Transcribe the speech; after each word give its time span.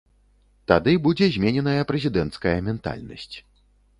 Тады 0.71 0.93
будзе 1.07 1.27
змененая 1.35 1.83
прэзідэнцкая 1.91 2.57
ментальнасць. 2.69 3.35